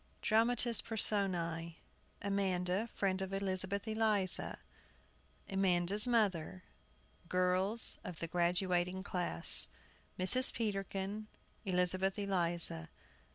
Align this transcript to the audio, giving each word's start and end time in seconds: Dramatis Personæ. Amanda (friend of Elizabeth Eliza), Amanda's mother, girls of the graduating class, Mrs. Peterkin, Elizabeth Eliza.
Dramatis 0.23 0.81
Personæ. 0.81 1.75
Amanda 2.23 2.89
(friend 2.91 3.21
of 3.21 3.31
Elizabeth 3.31 3.87
Eliza), 3.87 4.57
Amanda's 5.47 6.07
mother, 6.07 6.63
girls 7.29 7.99
of 8.03 8.17
the 8.17 8.25
graduating 8.27 9.03
class, 9.03 9.67
Mrs. 10.17 10.51
Peterkin, 10.53 11.27
Elizabeth 11.65 12.17
Eliza. 12.17 12.89